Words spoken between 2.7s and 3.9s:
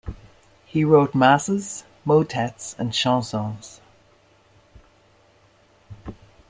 and chansons.